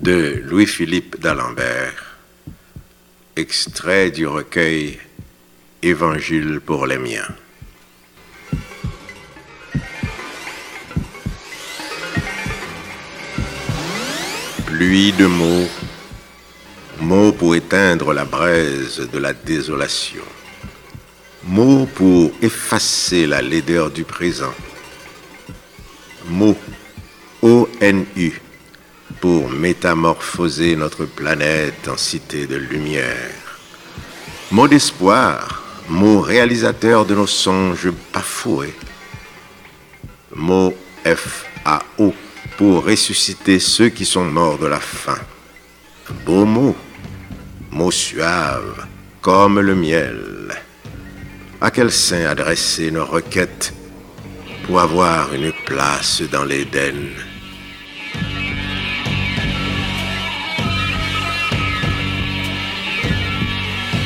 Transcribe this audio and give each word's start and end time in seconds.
de 0.00 0.42
Louis-Philippe 0.46 1.20
d'Alembert, 1.20 2.16
extrait 3.36 4.10
du 4.10 4.26
recueil 4.26 4.98
Évangile 5.82 6.60
pour 6.60 6.86
les 6.86 6.96
miens. 6.96 7.28
Pluie 14.66 15.12
de 15.12 15.26
mots, 15.26 15.68
mots 17.00 17.32
pour 17.32 17.54
éteindre 17.54 18.14
la 18.14 18.24
braise 18.24 19.06
de 19.12 19.18
la 19.18 19.34
désolation, 19.34 20.24
mots 21.44 21.86
pour 21.94 22.30
effacer 22.40 23.26
la 23.26 23.42
laideur 23.42 23.90
du 23.90 24.04
présent, 24.04 24.54
mots 26.26 26.56
O-N-U 27.42 28.40
pour 29.20 29.50
métamorphoser 29.50 30.76
notre 30.76 31.04
planète 31.04 31.88
en 31.88 31.96
cité 31.96 32.46
de 32.46 32.56
lumière. 32.56 33.58
Mot 34.50 34.68
d'espoir, 34.68 35.62
mot 35.88 36.20
réalisateur 36.20 37.04
de 37.04 37.14
nos 37.14 37.26
songes 37.26 37.90
bafoués. 38.12 38.74
Mot 40.34 40.74
F-A-O 41.04 42.14
pour 42.56 42.84
ressusciter 42.84 43.58
ceux 43.58 43.88
qui 43.88 44.04
sont 44.04 44.24
morts 44.24 44.58
de 44.58 44.66
la 44.66 44.80
faim. 44.80 45.18
Beau 46.24 46.44
mot, 46.44 46.76
mot 47.70 47.90
suave 47.90 48.86
comme 49.20 49.60
le 49.60 49.74
miel. 49.74 50.54
À 51.60 51.70
quel 51.70 51.90
saint 51.92 52.24
adresser 52.24 52.90
nos 52.90 53.04
requêtes 53.04 53.72
pour 54.64 54.80
avoir 54.80 55.32
une 55.34 55.52
place 55.64 56.22
dans 56.22 56.44
l'Éden? 56.44 57.10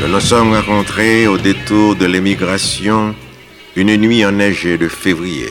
Nous 0.05 0.11
nous 0.11 0.21
sommes 0.21 0.53
rencontrés 0.53 1.27
au 1.27 1.39
détour 1.39 1.97
de 1.97 2.05
l'émigration 2.05 3.15
une 3.75 3.97
nuit 3.97 4.23
enneigée 4.27 4.77
de 4.77 4.87
février. 4.87 5.49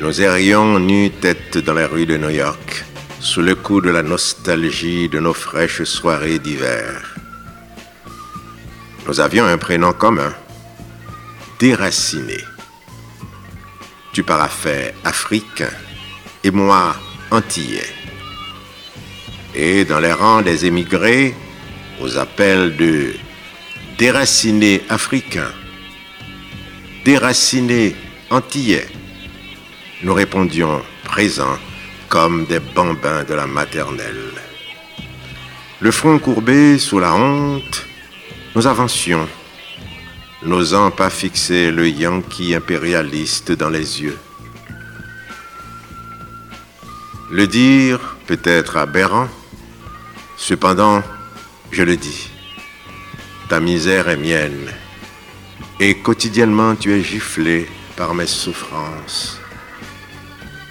Nous 0.00 0.20
errions 0.20 0.80
nus 0.80 1.10
tête 1.10 1.58
dans 1.58 1.72
la 1.72 1.86
rue 1.86 2.04
de 2.04 2.16
New 2.16 2.30
York, 2.30 2.84
sous 3.20 3.42
le 3.42 3.54
coup 3.54 3.80
de 3.80 3.90
la 3.90 4.02
nostalgie 4.02 5.08
de 5.08 5.20
nos 5.20 5.32
fraîches 5.34 5.84
soirées 5.84 6.40
d'hiver. 6.40 7.14
Nous 9.06 9.20
avions 9.20 9.44
un 9.44 9.56
prénom 9.56 9.92
commun, 9.92 10.34
déraciné. 11.60 12.38
Tu 14.12 14.24
paraffais 14.24 14.94
africain 15.04 15.70
et 16.42 16.50
moi 16.50 16.96
antillais. 17.30 17.94
Et 19.54 19.84
dans 19.84 20.00
les 20.00 20.12
rangs 20.12 20.42
des 20.42 20.66
émigrés, 20.66 21.36
aux 22.02 22.18
appels 22.18 22.76
de 22.76 23.14
déracinés 23.96 24.82
africains, 24.88 25.52
déracinés 27.04 27.94
antillais, 28.30 28.88
nous 30.02 30.14
répondions 30.14 30.82
présents 31.04 31.58
comme 32.08 32.44
des 32.46 32.58
bambins 32.58 33.24
de 33.24 33.34
la 33.34 33.46
maternelle. 33.46 34.32
Le 35.80 35.90
front 35.90 36.18
courbé 36.18 36.78
sous 36.78 36.98
la 36.98 37.14
honte, 37.14 37.86
nous 38.54 38.66
avancions, 38.66 39.28
n'osant 40.42 40.90
pas 40.90 41.10
fixer 41.10 41.70
le 41.70 41.88
yankee 41.88 42.54
impérialiste 42.54 43.52
dans 43.52 43.70
les 43.70 44.02
yeux. 44.02 44.18
Le 47.30 47.46
dire 47.46 48.16
peut 48.26 48.40
être 48.44 48.76
aberrant, 48.76 49.28
cependant, 50.36 51.02
je 51.72 51.82
le 51.82 51.96
dis, 51.96 52.30
ta 53.48 53.58
misère 53.58 54.08
est 54.10 54.16
mienne, 54.16 54.70
et 55.80 55.94
quotidiennement 55.94 56.76
tu 56.76 56.92
es 56.92 57.02
giflé 57.02 57.66
par 57.96 58.14
mes 58.14 58.26
souffrances. 58.26 59.40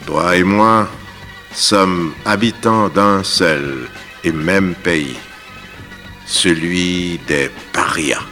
Toi 0.05 0.37
et 0.37 0.43
moi 0.43 0.87
sommes 1.53 2.13
habitants 2.23 2.87
d'un 2.89 3.23
seul 3.23 3.89
et 4.23 4.31
même 4.31 4.75
pays, 4.75 5.17
celui 6.27 7.19
des 7.27 7.49
parias. 7.73 8.25